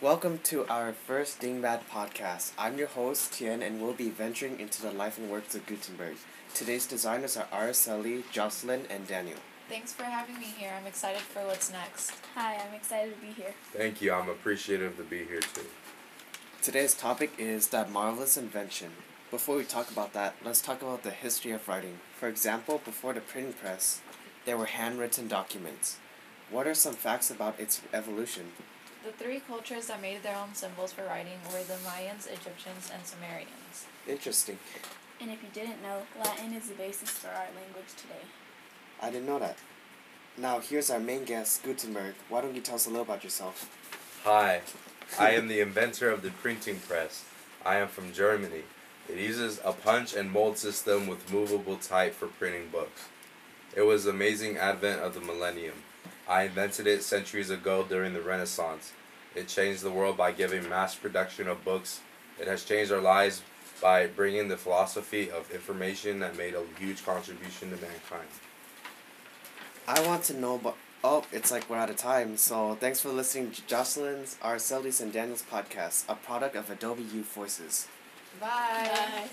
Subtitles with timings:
[0.00, 2.52] Welcome to our first Dingbat podcast.
[2.56, 6.14] I'm your host, Tien, and we'll be venturing into the life and works of Gutenberg.
[6.54, 9.40] Today's designers are Araceli, Jocelyn, and Daniel.
[9.68, 10.70] Thanks for having me here.
[10.78, 12.12] I'm excited for what's next.
[12.36, 13.52] Hi, I'm excited to be here.
[13.72, 14.12] Thank you.
[14.12, 15.66] I'm appreciative to be here too.
[16.62, 18.92] Today's topic is that marvelous invention.
[19.32, 21.98] Before we talk about that, let's talk about the history of writing.
[22.14, 24.00] For example, before the printing press,
[24.44, 25.98] there were handwritten documents.
[26.52, 28.52] What are some facts about its evolution?
[29.08, 33.02] The three cultures that made their own symbols for writing were the Mayans, Egyptians, and
[33.06, 33.86] Sumerians.
[34.06, 34.58] Interesting.
[35.18, 38.20] And if you didn't know, Latin is the basis for our language today.
[39.00, 39.56] I didn't know that.
[40.36, 42.16] Now, here's our main guest, Gutenberg.
[42.28, 43.74] Why don't you tell us a little about yourself?
[44.24, 44.60] Hi,
[45.18, 47.24] I am the inventor of the printing press.
[47.64, 48.64] I am from Germany.
[49.08, 53.06] It uses a punch and mold system with movable type for printing books.
[53.74, 55.76] It was the amazing advent of the millennium.
[56.28, 58.92] I invented it centuries ago during the Renaissance.
[59.34, 62.00] It changed the world by giving mass production of books.
[62.40, 63.42] It has changed our lives
[63.80, 68.28] by bringing the philosophy of information that made a huge contribution to mankind.
[69.86, 72.36] I want to know but Oh, it's like we're out of time.
[72.36, 77.32] So thanks for listening to Jocelyn's, Araceli's, and Daniel's podcast, a product of Adobe Youth
[77.32, 77.86] Voices.
[78.40, 78.90] Bye.
[78.92, 79.28] Bye.